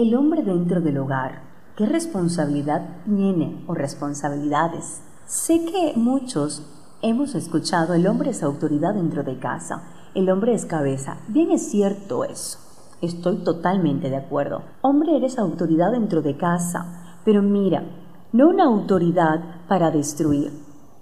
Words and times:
El 0.00 0.14
hombre 0.14 0.44
dentro 0.44 0.80
del 0.80 0.96
hogar, 0.98 1.42
¿qué 1.76 1.84
responsabilidad 1.84 2.98
tiene 3.04 3.64
o 3.66 3.74
responsabilidades? 3.74 5.02
Sé 5.26 5.64
que 5.64 5.94
muchos 5.96 6.64
hemos 7.02 7.34
escuchado 7.34 7.94
el 7.94 8.06
hombre 8.06 8.30
es 8.30 8.44
autoridad 8.44 8.94
dentro 8.94 9.24
de 9.24 9.40
casa, 9.40 9.82
el 10.14 10.30
hombre 10.30 10.54
es 10.54 10.66
cabeza. 10.66 11.16
Bien 11.26 11.50
es 11.50 11.68
cierto 11.68 12.22
eso. 12.22 12.60
Estoy 13.02 13.38
totalmente 13.38 14.08
de 14.08 14.18
acuerdo. 14.18 14.62
Hombre 14.82 15.16
eres 15.16 15.36
autoridad 15.36 15.90
dentro 15.90 16.22
de 16.22 16.36
casa, 16.36 17.18
pero 17.24 17.42
mira, 17.42 17.82
no 18.30 18.50
una 18.50 18.66
autoridad 18.66 19.66
para 19.66 19.90
destruir, 19.90 20.52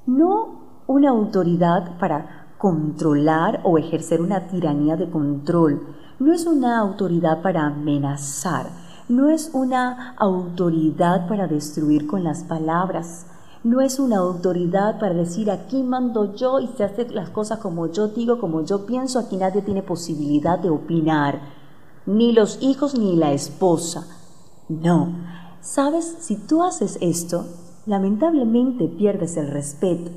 no 0.07 0.85
una 0.87 1.11
autoridad 1.11 1.99
para 1.99 2.47
controlar 2.57 3.61
o 3.63 3.77
ejercer 3.77 4.23
una 4.23 4.47
tiranía 4.47 4.97
de 4.97 5.11
control, 5.11 5.83
no 6.19 6.33
es 6.33 6.47
una 6.47 6.79
autoridad 6.79 7.43
para 7.43 7.67
amenazar, 7.67 8.86
no 9.09 9.29
es 9.29 9.51
una 9.53 10.15
autoridad 10.17 11.29
para 11.29 11.47
destruir 11.47 12.07
con 12.07 12.25
las 12.25 12.43
palabras, 12.43 13.27
no 13.63 13.81
es 13.81 13.99
una 14.01 14.19
autoridad 14.19 14.99
para 14.99 15.15
decir 15.15 15.51
aquí 15.51 15.83
mando 15.83 16.35
yo 16.35 16.61
y 16.61 16.69
se 16.77 16.85
hacen 16.85 17.15
las 17.15 17.31
cosas 17.31 17.59
como 17.61 17.87
yo 17.87 18.09
digo, 18.09 18.39
como 18.39 18.65
yo 18.65 18.85
pienso, 18.85 19.19
aquí 19.19 19.37
nadie 19.37 19.63
tiene 19.63 19.83
posibilidad 19.83 20.59
de 20.59 20.71
opinar, 20.71 21.41
ni 22.05 22.33
los 22.33 22.59
hijos 22.63 22.99
ni 22.99 23.17
la 23.17 23.33
esposa. 23.33 24.07
No, 24.69 25.15
sabes, 25.61 26.17
si 26.21 26.37
tú 26.37 26.65
haces 26.65 26.99
esto, 27.01 27.47
lamentablemente 27.87 28.89
pierdes 28.89 29.37
el 29.37 29.51
respeto. 29.51 30.11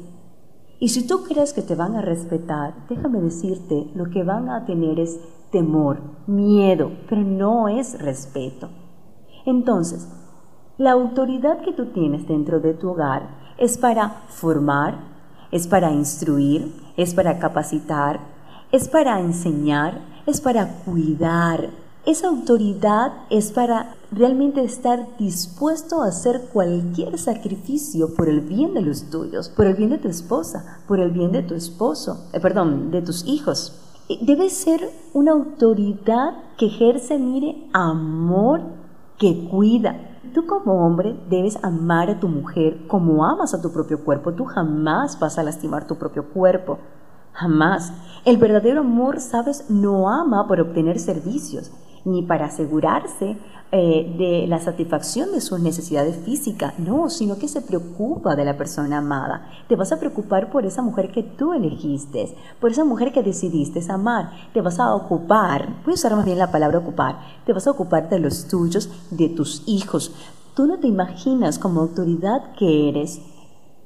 Y 0.80 0.90
si 0.90 1.06
tú 1.06 1.24
crees 1.24 1.54
que 1.54 1.62
te 1.62 1.76
van 1.76 1.96
a 1.96 2.02
respetar, 2.02 2.74
déjame 2.88 3.20
decirte, 3.22 3.92
lo 3.94 4.06
que 4.10 4.24
van 4.24 4.50
a 4.50 4.66
tener 4.66 5.00
es 5.00 5.20
temor, 5.52 6.02
miedo, 6.26 6.92
pero 7.08 7.22
no 7.22 7.68
es 7.68 8.00
respeto. 8.00 8.70
Entonces, 9.46 10.08
la 10.78 10.92
autoridad 10.92 11.62
que 11.62 11.74
tú 11.74 11.88
tienes 11.88 12.28
dentro 12.28 12.62
de 12.62 12.74
tu 12.74 12.90
hogar 12.90 13.54
es 13.58 13.78
para 13.78 14.24
formar, 14.30 14.98
es 15.52 15.68
para 15.68 15.92
instruir, 15.92 16.74
es 16.96 17.14
para 17.14 17.38
capacitar, 17.38 18.22
es 18.72 18.88
para 18.88 19.20
enseñar, 19.20 20.00
es 20.26 20.40
para 20.40 20.84
cuidar. 20.86 21.70
Esa 22.06 22.30
autoridad 22.30 23.12
es 23.30 23.52
para 23.52 23.96
realmente 24.10 24.64
estar 24.64 25.06
dispuesto 25.18 26.02
a 26.02 26.08
hacer 26.08 26.50
cualquier 26.54 27.18
sacrificio 27.18 28.16
por 28.16 28.30
el 28.30 28.40
bien 28.40 28.74
de 28.74 28.82
los 28.82 29.10
tuyos, 29.10 29.50
por 29.50 29.66
el 29.66 29.76
bien 29.76 29.90
de 29.90 29.98
tu 29.98 30.08
esposa, 30.08 30.80
por 30.88 31.02
el 31.02 31.12
bien 31.12 31.34
de 31.34 31.44
tu 31.44 31.56
esposo, 31.56 32.30
eh, 32.32 32.40
perdón, 32.40 32.90
de 32.92 33.02
tus 33.02 33.26
hijos. 33.28 33.74
Debe 34.22 34.50
ser 34.50 34.90
una 35.14 35.34
autoridad 35.34 36.36
que 36.58 36.68
ejerce, 36.68 37.20
mire, 37.20 37.68
amor 37.74 38.79
que 39.20 39.48
cuida. 39.50 39.96
Tú 40.34 40.48
como 40.48 40.86
hombre 40.86 41.16
debes 41.30 41.64
amar 41.64 42.10
a 42.10 42.20
tu 42.20 42.28
mujer 42.28 42.88
como 42.88 43.26
amas 43.26 43.54
a 43.54 43.62
tu 43.62 43.72
propio 43.72 44.04
cuerpo. 44.04 44.34
Tú 44.34 44.46
jamás 44.46 45.20
vas 45.20 45.38
a 45.38 45.44
lastimar 45.44 45.86
tu 45.86 45.96
propio 45.96 46.30
cuerpo. 46.30 46.80
Jamás. 47.34 47.94
El 48.26 48.38
verdadero 48.38 48.82
amor, 48.82 49.20
sabes, 49.20 49.70
no 49.70 50.10
ama 50.10 50.48
por 50.48 50.60
obtener 50.60 51.00
servicios 51.00 51.72
ni 52.06 52.24
para 52.24 52.46
asegurarse 52.46 53.38
eh, 53.72 54.16
de 54.18 54.48
la 54.48 54.60
satisfacción 54.60 55.32
de 55.32 55.42
sus 55.42 55.60
necesidades 55.60 56.16
físicas, 56.16 56.80
no, 56.80 57.08
sino 57.12 57.38
que 57.38 57.48
se 57.48 57.62
preocupa 57.62 58.36
de 58.36 58.44
la 58.44 58.58
persona 58.58 58.98
amada. 58.98 59.48
Te 59.68 59.76
vas 59.76 59.92
a 59.92 60.00
preocupar 60.00 60.50
por 60.50 60.66
esa 60.66 60.82
mujer 60.82 61.12
que 61.12 61.22
tú 61.22 61.54
elegiste, 61.54 62.36
por 62.60 62.72
esa 62.72 62.84
mujer 62.84 63.12
que 63.12 63.22
decidiste 63.22 63.80
amar. 63.92 64.32
Te 64.54 64.62
vas 64.62 64.80
a 64.80 64.96
ocupar, 64.96 65.84
voy 65.84 65.92
a 65.92 65.94
usar 65.94 66.16
más 66.16 66.26
bien 66.26 66.40
la 66.40 66.52
palabra 66.52 66.80
ocupar, 66.80 67.20
te 67.46 67.54
vas 67.54 67.68
a 67.68 67.72
ocupar 67.72 68.10
de 68.10 68.20
los 68.20 68.48
tuyos, 68.48 68.90
de 69.12 69.30
tus 69.30 69.62
hijos. 69.68 70.14
Tú 70.56 70.66
no 70.66 70.80
te 70.80 70.88
imaginas 70.88 71.60
como 71.60 71.82
autoridad 71.82 72.54
que 72.58 72.90
eres. 72.90 73.22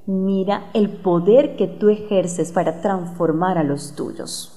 Mira 0.05 0.69
el 0.73 0.89
poder 0.89 1.57
que 1.57 1.67
tú 1.67 1.89
ejerces 1.89 2.51
para 2.51 2.81
transformar 2.81 3.57
a 3.57 3.63
los 3.63 3.95
tuyos. 3.95 4.52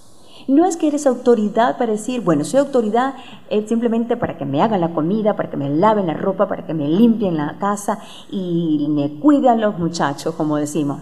No 0.48 0.64
es 0.64 0.76
que 0.76 0.86
eres 0.86 1.08
autoridad 1.08 1.76
para 1.76 1.92
decir, 1.92 2.20
bueno, 2.20 2.44
soy 2.44 2.60
autoridad 2.60 3.14
eh, 3.50 3.66
simplemente 3.66 4.16
para 4.16 4.38
que 4.38 4.44
me 4.44 4.62
hagan 4.62 4.80
la 4.80 4.94
comida, 4.94 5.34
para 5.34 5.50
que 5.50 5.56
me 5.56 5.68
laven 5.70 6.06
la 6.06 6.14
ropa, 6.14 6.46
para 6.46 6.64
que 6.64 6.74
me 6.74 6.86
limpien 6.86 7.36
la 7.36 7.58
casa 7.58 7.98
y 8.30 8.86
me 8.90 9.18
cuiden 9.18 9.60
los 9.60 9.76
muchachos, 9.76 10.36
como 10.36 10.56
decimos. 10.56 11.00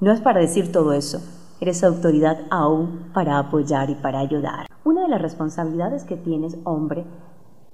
No 0.00 0.12
es 0.12 0.20
para 0.20 0.40
decir 0.40 0.70
todo 0.70 0.92
eso. 0.92 1.20
Eres 1.60 1.82
autoridad 1.82 2.42
aún 2.50 3.10
para 3.12 3.38
apoyar 3.38 3.90
y 3.90 3.96
para 3.96 4.20
ayudar. 4.20 4.66
Una 4.84 5.02
de 5.02 5.08
las 5.08 5.22
responsabilidades 5.22 6.04
que 6.04 6.16
tienes, 6.16 6.56
hombre, 6.62 7.04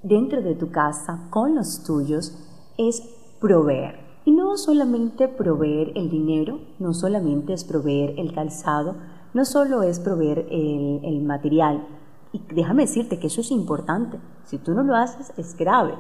dentro 0.03 0.41
de 0.41 0.55
tu 0.55 0.71
casa, 0.71 1.27
con 1.29 1.55
los 1.55 1.85
tuyos, 1.85 2.39
es 2.79 3.03
proveer. 3.41 4.01
Y 4.25 4.33
no 4.33 4.57
solamente 4.57 5.29
proveer 5.29 5.93
el 5.97 6.09
dinero, 6.09 6.61
no 6.79 6.95
solamente 6.95 7.53
es 7.53 7.65
proveer 7.65 8.19
el 8.19 8.33
calzado, 8.33 8.95
no 9.33 9.45
solo 9.45 9.83
es 9.83 10.01
proveer 10.01 10.47
el, 10.51 11.23
material, 11.23 11.87
y 12.33 12.43
déjame 12.55 12.83
decirte 12.83 13.19
que 13.19 13.29
eso 13.29 13.41
es 13.41 13.51
importante, 13.51 14.19
si 14.45 14.59
tú 14.59 14.75
no 14.75 14.83
lo 14.83 14.97
haces 14.97 15.33
es 15.37 15.57
grave, 15.57 15.95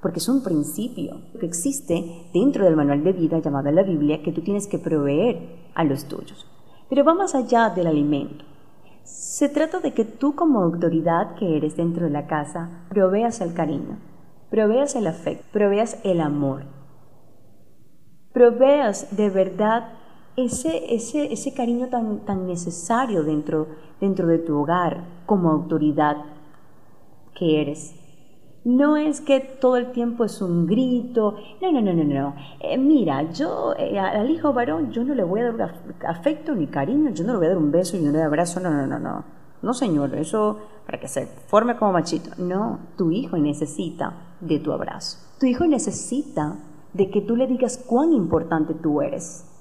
porque 0.00 0.18
es 0.18 0.28
un 0.28 0.42
principio 0.42 1.20
que 1.38 1.46
existe 1.46 2.28
dentro 2.34 2.64
del 2.64 2.76
manual 2.76 3.04
de 3.04 3.12
vida 3.12 3.38
llamado 3.38 3.70
la 3.70 3.82
Biblia 3.82 4.22
que 4.22 4.32
tú 4.32 4.40
tienes 4.42 4.66
que 4.66 4.78
proveer 4.78 5.70
a 5.74 5.84
los 5.84 6.06
tuyos. 6.06 6.46
Pero 6.88 7.04
va 7.04 7.14
más 7.14 7.34
allá 7.34 7.70
del 7.70 7.86
alimento. 7.86 8.44
Se 9.04 9.48
trata 9.48 9.80
de 9.80 9.94
que 9.94 10.04
tú 10.04 10.34
como 10.34 10.60
autoridad 10.60 11.34
que 11.36 11.56
eres 11.56 11.76
dentro 11.76 12.06
de 12.06 12.12
la 12.12 12.26
casa 12.26 12.84
proveas 12.88 13.40
el 13.40 13.54
cariño, 13.54 13.98
proveas 14.50 14.96
el 14.96 15.06
afecto, 15.06 15.44
proveas 15.52 15.98
el 16.04 16.20
amor, 16.20 16.64
proveas 18.32 19.16
de 19.16 19.30
verdad 19.30 19.88
ese, 20.36 20.94
ese, 20.94 21.32
ese 21.32 21.54
cariño 21.54 21.88
tan, 21.88 22.20
tan 22.20 22.46
necesario 22.46 23.22
dentro, 23.22 23.66
dentro 24.00 24.26
de 24.26 24.38
tu 24.38 24.58
hogar 24.58 25.04
como 25.26 25.50
autoridad 25.50 26.16
que 27.34 27.60
eres. 27.60 27.94
No 28.64 28.96
es 28.96 29.20
que 29.20 29.40
todo 29.40 29.76
el 29.76 29.90
tiempo 29.90 30.24
es 30.24 30.40
un 30.40 30.66
grito, 30.66 31.34
no, 31.60 31.72
no, 31.72 31.80
no, 31.80 31.92
no, 31.92 32.04
no. 32.04 32.34
Eh, 32.60 32.78
mira, 32.78 33.32
yo 33.32 33.74
eh, 33.76 33.98
al 33.98 34.30
hijo 34.30 34.52
varón 34.52 34.92
yo 34.92 35.02
no 35.02 35.14
le 35.14 35.24
voy 35.24 35.40
a 35.40 35.50
dar 35.50 35.74
afecto 36.06 36.54
ni 36.54 36.68
cariño, 36.68 37.10
yo 37.10 37.24
no 37.24 37.32
le 37.32 37.38
voy 37.38 37.46
a 37.46 37.50
dar 37.50 37.58
un 37.58 37.72
beso 37.72 37.96
y 37.96 38.00
no 38.00 38.12
le 38.12 38.18
doy 38.18 38.26
abrazo, 38.26 38.60
no, 38.60 38.70
no, 38.70 38.86
no, 38.86 38.98
no. 39.00 39.24
No, 39.62 39.74
señor, 39.74 40.14
eso 40.14 40.58
para 40.86 40.98
que 40.98 41.08
se 41.08 41.26
forme 41.26 41.76
como 41.76 41.92
machito. 41.92 42.30
No, 42.38 42.78
tu 42.96 43.10
hijo 43.10 43.36
necesita 43.36 44.36
de 44.40 44.58
tu 44.60 44.72
abrazo. 44.72 45.18
Tu 45.40 45.46
hijo 45.46 45.66
necesita 45.66 46.56
de 46.92 47.10
que 47.10 47.20
tú 47.20 47.36
le 47.36 47.46
digas 47.46 47.78
cuán 47.78 48.12
importante 48.12 48.74
tú 48.74 49.02
eres. 49.02 49.51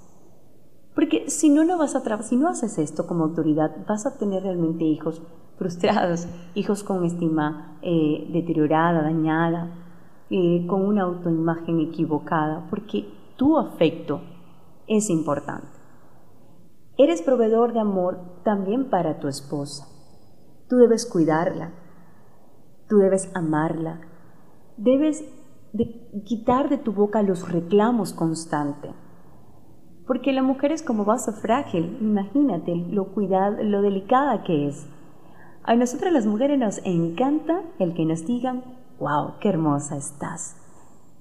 Porque 0.93 1.29
si 1.29 1.49
no, 1.49 1.63
no 1.63 1.77
vas 1.77 1.95
a 1.95 2.23
si 2.23 2.35
no 2.35 2.49
haces 2.49 2.77
esto 2.77 3.07
como 3.07 3.23
autoridad, 3.23 3.71
vas 3.87 4.05
a 4.05 4.17
tener 4.17 4.43
realmente 4.43 4.83
hijos 4.83 5.21
frustrados, 5.57 6.27
hijos 6.53 6.83
con 6.83 7.05
estima 7.05 7.77
eh, 7.81 8.27
deteriorada, 8.33 9.01
dañada, 9.01 9.71
eh, 10.29 10.65
con 10.67 10.85
una 10.85 11.03
autoimagen 11.03 11.79
equivocada, 11.79 12.67
porque 12.69 13.05
tu 13.37 13.57
afecto 13.57 14.21
es 14.87 15.09
importante. 15.09 15.67
Eres 16.97 17.21
proveedor 17.21 17.73
de 17.73 17.79
amor 17.79 18.19
también 18.43 18.89
para 18.89 19.19
tu 19.19 19.27
esposa. 19.27 19.87
Tú 20.67 20.75
debes 20.77 21.05
cuidarla, 21.05 21.71
tú 22.89 22.97
debes 22.97 23.31
amarla, 23.33 24.01
debes 24.75 25.23
quitar 26.25 26.69
de 26.69 26.77
tu 26.77 26.91
boca 26.91 27.23
los 27.23 27.49
reclamos 27.49 28.13
constantes 28.13 28.91
porque 30.07 30.33
la 30.33 30.43
mujer 30.43 30.71
es 30.71 30.83
como 30.83 31.05
vaso 31.05 31.31
frágil, 31.33 31.97
imagínate 32.01 32.75
lo 32.75 33.13
cuidado, 33.13 33.63
lo 33.63 33.81
delicada 33.81 34.43
que 34.43 34.67
es. 34.67 34.87
A 35.63 35.75
nosotras 35.75 36.11
las 36.11 36.25
mujeres 36.25 36.57
nos 36.57 36.81
encanta 36.85 37.61
el 37.79 37.93
que 37.93 38.05
nos 38.05 38.25
digan, 38.25 38.63
wow, 38.99 39.33
qué 39.39 39.49
hermosa 39.49 39.95
estás, 39.97 40.57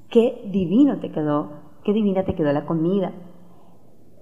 qué 0.08 0.48
divino 0.50 0.98
te 0.98 1.10
quedó, 1.10 1.50
qué 1.84 1.92
divina 1.92 2.24
te 2.24 2.34
quedó 2.34 2.52
la 2.52 2.66
comida. 2.66 3.12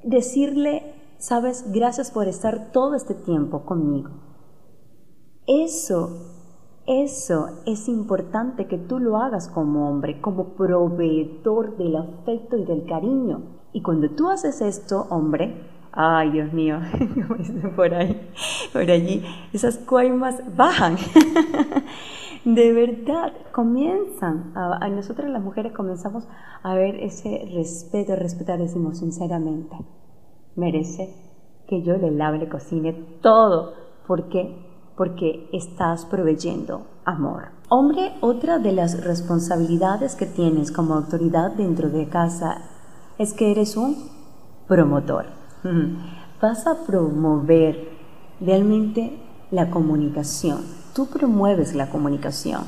Decirle, 0.02 0.94
sabes, 1.19 1.70
gracias 1.72 2.11
por 2.11 2.26
estar 2.26 2.72
todo 2.72 2.94
este 2.94 3.14
tiempo 3.14 3.64
conmigo. 3.64 4.11
Eso, 5.46 6.11
eso 6.87 7.62
es 7.64 7.88
importante 7.88 8.66
que 8.66 8.76
tú 8.76 8.99
lo 8.99 9.16
hagas 9.16 9.49
como 9.49 9.88
hombre, 9.88 10.20
como 10.20 10.54
proveedor 10.54 11.76
del 11.76 11.96
afecto 11.96 12.56
y 12.56 12.64
del 12.64 12.84
cariño. 12.87 13.57
Y 13.73 13.82
cuando 13.82 14.11
tú 14.11 14.31
haces 14.31 14.61
esto, 14.61 15.06
hombre, 15.11 15.55
ay 15.93 16.31
Dios 16.31 16.53
mío, 16.53 16.81
por 17.76 17.94
ahí, 17.94 18.20
por 18.73 18.91
allí, 18.91 19.25
esas 19.53 19.79
coimas 19.79 20.37
bajan. 20.56 20.97
de 22.44 22.73
verdad, 22.73 23.32
comienzan, 23.53 24.53
a, 24.55 24.88
nosotras 24.88 25.31
las 25.31 25.43
mujeres 25.43 25.73
comenzamos 25.73 26.26
a 26.62 26.75
ver 26.75 26.97
ese 26.97 27.49
respeto, 27.55 28.17
respetar, 28.17 28.59
decimos 28.59 28.99
sinceramente, 28.99 29.76
merece 30.56 31.14
que 31.69 31.82
yo 31.82 31.97
le 31.99 32.11
lave, 32.11 32.38
le 32.38 32.49
cocine 32.49 32.93
todo. 33.21 33.75
¿Por 34.06 34.29
qué? 34.31 34.56
Porque 34.97 35.50
estás 35.53 36.06
proveyendo 36.06 36.87
amor. 37.05 37.50
Hombre, 37.69 38.14
otra 38.23 38.59
de 38.59 38.73
las 38.73 39.05
responsabilidades 39.05 40.17
que 40.17 40.25
tienes 40.25 40.73
como 40.73 40.94
autoridad 40.94 41.53
dentro 41.53 41.91
de 41.91 42.09
casa 42.09 42.77
es 43.19 43.32
que 43.32 43.50
eres 43.50 43.76
un 43.76 44.09
promotor. 44.67 45.26
Vas 46.41 46.67
a 46.67 46.87
promover 46.87 47.91
realmente 48.41 49.19
la 49.50 49.70
comunicación. 49.70 50.65
Tú 50.94 51.06
promueves 51.06 51.75
la 51.75 51.91
comunicación. 51.91 52.62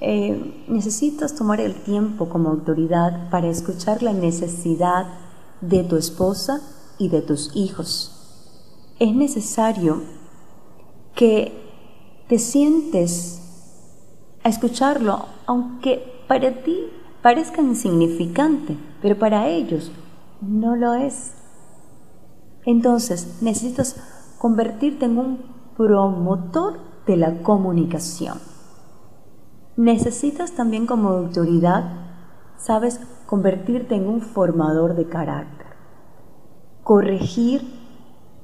Eh, 0.00 0.64
necesitas 0.68 1.34
tomar 1.34 1.60
el 1.60 1.74
tiempo 1.74 2.28
como 2.28 2.48
autoridad 2.48 3.28
para 3.30 3.48
escuchar 3.48 4.02
la 4.02 4.12
necesidad 4.12 5.06
de 5.60 5.84
tu 5.84 5.96
esposa 5.96 6.60
y 6.98 7.08
de 7.08 7.20
tus 7.20 7.54
hijos. 7.54 8.16
Es 8.98 9.14
necesario 9.14 10.02
que 11.14 11.52
te 12.28 12.38
sientes 12.38 13.40
a 14.42 14.48
escucharlo, 14.48 15.26
aunque 15.46 16.24
para 16.28 16.62
ti 16.62 16.86
parezca 17.22 17.60
insignificante, 17.60 18.78
pero 19.02 19.18
para 19.18 19.48
ellos 19.48 19.90
no 20.40 20.76
lo 20.76 20.94
es. 20.94 21.34
Entonces 22.64 23.38
necesitas 23.40 23.96
convertirte 24.38 25.06
en 25.06 25.18
un 25.18 25.38
promotor 25.76 26.78
de 27.06 27.16
la 27.16 27.42
comunicación. 27.42 28.38
Necesitas 29.76 30.52
también 30.52 30.86
como 30.86 31.10
autoridad, 31.10 31.84
sabes, 32.58 33.00
convertirte 33.26 33.94
en 33.94 34.08
un 34.08 34.20
formador 34.20 34.94
de 34.94 35.08
carácter. 35.08 35.66
Corregir, 36.82 37.62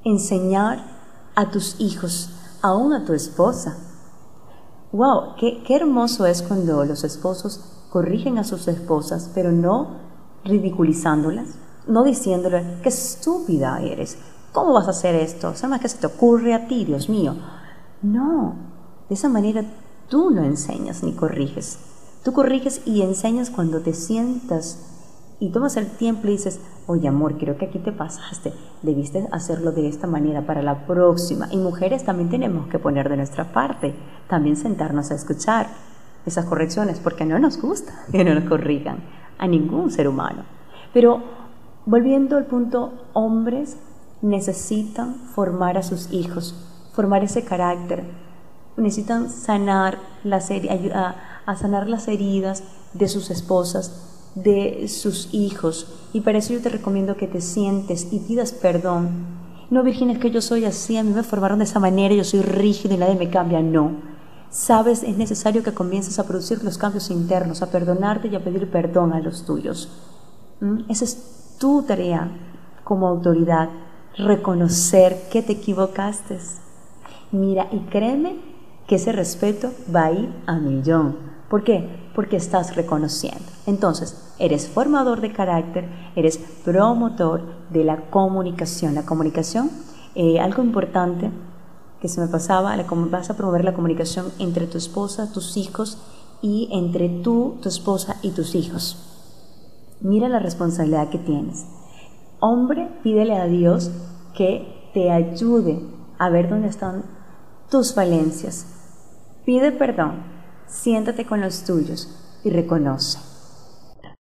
enseñar 0.03 0.79
a 1.35 1.51
tus 1.51 1.79
hijos, 1.79 2.31
aún 2.61 2.93
a 2.93 3.05
tu 3.05 3.13
esposa. 3.13 3.77
¡Wow! 4.91 5.35
Qué, 5.37 5.63
qué 5.63 5.75
hermoso 5.75 6.25
es 6.25 6.41
cuando 6.41 6.83
los 6.85 7.03
esposos 7.03 7.76
corrigen 7.97 8.37
a 8.37 8.43
sus 8.43 8.67
esposas, 8.67 9.31
pero 9.33 9.51
no 9.51 9.87
ridiculizándolas, 10.45 11.55
no 11.87 12.03
diciéndoles, 12.03 12.63
qué 12.83 12.89
estúpida 12.89 13.81
eres, 13.81 14.19
¿cómo 14.51 14.73
vas 14.73 14.85
a 14.85 14.91
hacer 14.91 15.15
esto? 15.15 15.55
¿Sabes 15.55 15.81
qué 15.81 15.89
se 15.89 15.97
te 15.97 16.05
ocurre 16.05 16.53
a 16.53 16.67
ti, 16.67 16.85
Dios 16.85 17.09
mío? 17.09 17.33
No, 18.03 18.53
de 19.09 19.15
esa 19.15 19.29
manera 19.29 19.65
tú 20.09 20.29
no 20.29 20.43
enseñas 20.43 21.01
ni 21.01 21.13
corriges. 21.13 21.79
Tú 22.23 22.33
corriges 22.33 22.83
y 22.85 23.01
enseñas 23.01 23.49
cuando 23.49 23.79
te 23.81 23.95
sientas 23.95 24.77
y 25.39 25.49
tomas 25.49 25.75
el 25.75 25.87
tiempo 25.87 26.27
y 26.27 26.33
dices, 26.33 26.59
oye 26.85 27.07
amor, 27.07 27.39
creo 27.39 27.57
que 27.57 27.65
aquí 27.65 27.79
te 27.79 27.91
pasaste, 27.91 28.53
debiste 28.83 29.27
hacerlo 29.31 29.71
de 29.71 29.87
esta 29.87 30.05
manera 30.05 30.45
para 30.45 30.61
la 30.61 30.85
próxima. 30.85 31.47
Y 31.51 31.57
mujeres 31.57 32.03
también 32.03 32.29
tenemos 32.29 32.67
que 32.67 32.77
poner 32.77 33.09
de 33.09 33.17
nuestra 33.17 33.51
parte, 33.53 33.95
también 34.29 34.55
sentarnos 34.55 35.09
a 35.09 35.15
escuchar 35.15 35.65
esas 36.27 36.45
correcciones, 36.45 36.99
porque 36.99 37.25
no 37.25 37.39
nos 37.39 37.59
gusta 37.59 37.93
que 38.11 38.23
no 38.23 38.35
nos 38.35 38.43
corrijan 38.43 38.97
a 39.37 39.47
ningún 39.47 39.91
ser 39.91 40.07
humano. 40.07 40.43
Pero 40.93 41.23
volviendo 41.85 42.37
al 42.37 42.45
punto, 42.45 42.93
hombres 43.13 43.77
necesitan 44.21 45.15
formar 45.15 45.77
a 45.77 45.83
sus 45.83 46.11
hijos, 46.11 46.55
formar 46.93 47.23
ese 47.23 47.43
carácter, 47.43 48.03
necesitan 48.75 49.29
sanar 49.29 49.97
las 50.23 50.51
a, 50.51 51.15
a 51.45 51.55
sanar 51.55 51.87
las 51.87 52.07
heridas 52.07 52.63
de 52.93 53.07
sus 53.07 53.29
esposas, 53.29 54.31
de 54.35 54.87
sus 54.87 55.33
hijos. 55.33 56.09
Y 56.13 56.21
para 56.21 56.39
eso 56.39 56.53
yo 56.53 56.61
te 56.61 56.69
recomiendo 56.69 57.17
que 57.17 57.27
te 57.27 57.41
sientes 57.41 58.11
y 58.11 58.19
pidas 58.19 58.51
perdón. 58.51 59.37
No, 59.69 59.83
Virginia, 59.83 60.15
es 60.15 60.21
que 60.21 60.31
yo 60.31 60.41
soy 60.41 60.63
así, 60.63 60.95
a 60.97 61.03
mí 61.03 61.13
me 61.13 61.23
formaron 61.23 61.59
de 61.59 61.65
esa 61.65 61.79
manera, 61.79 62.15
yo 62.15 62.23
soy 62.23 62.41
rígido 62.41 62.95
y 62.95 62.97
nadie 62.97 63.15
me 63.15 63.29
cambia. 63.29 63.61
No. 63.61 64.06
Sabes, 64.49 65.03
es 65.03 65.17
necesario 65.17 65.61
que 65.61 65.73
comiences 65.73 66.19
a 66.19 66.25
producir 66.25 66.63
los 66.63 66.77
cambios 66.77 67.09
internos, 67.11 67.61
a 67.61 67.69
perdonarte 67.69 68.29
y 68.29 68.35
a 68.35 68.43
pedir 68.43 68.71
perdón 68.71 69.13
a 69.13 69.19
los 69.19 69.45
tuyos. 69.45 69.89
¿Mm? 70.61 70.89
Esa 70.89 71.05
es 71.05 71.55
tu 71.59 71.83
tarea 71.83 72.31
como 72.83 73.07
autoridad, 73.07 73.69
reconocer 74.17 75.27
que 75.31 75.41
te 75.41 75.53
equivocaste. 75.53 76.39
Mira, 77.31 77.67
y 77.71 77.79
créeme 77.89 78.37
que 78.87 78.95
ese 78.95 79.11
respeto 79.11 79.71
va 79.93 80.05
a 80.05 80.11
ir 80.13 80.33
a 80.45 80.57
millón. 80.57 81.17
¿Por 81.49 81.63
qué? 81.63 82.09
Porque 82.15 82.37
estás 82.37 82.75
reconociendo. 82.75 83.43
Entonces, 83.65 84.33
eres 84.39 84.67
formador 84.67 85.19
de 85.19 85.33
carácter, 85.33 85.89
eres 86.15 86.37
promotor 86.63 87.41
de 87.69 87.83
la 87.83 88.09
comunicación. 88.09 88.95
La 88.95 89.05
comunicación, 89.05 89.69
eh, 90.15 90.39
algo 90.39 90.63
importante 90.63 91.31
que 92.01 92.07
se 92.07 92.21
me 92.21 92.27
pasaba, 92.27 92.75
vas 93.09 93.29
a 93.29 93.35
promover 93.35 93.63
la 93.63 93.73
comunicación 93.73 94.31
entre 94.39 94.67
tu 94.67 94.77
esposa, 94.77 95.31
tus 95.31 95.57
hijos 95.57 95.97
y 96.41 96.69
entre 96.71 97.09
tú, 97.09 97.57
tu 97.61 97.69
esposa 97.69 98.17
y 98.21 98.31
tus 98.31 98.55
hijos. 98.55 99.03
Mira 100.01 100.29
la 100.29 100.39
responsabilidad 100.39 101.09
que 101.09 101.17
tienes. 101.17 101.65
Hombre, 102.39 102.89
pídele 103.03 103.35
a 103.35 103.45
Dios 103.45 103.89
que 104.35 104.91
te 104.93 105.11
ayude 105.11 105.81
a 106.19 106.29
ver 106.29 106.49
dónde 106.49 106.67
están 106.67 107.03
tus 107.69 107.93
falencias. 107.93 108.65
Pide 109.45 109.71
perdón, 109.71 110.23
siéntate 110.67 111.25
con 111.25 111.41
los 111.41 111.63
tuyos 111.63 112.09
y 112.43 112.51
reconoce. 112.51 113.19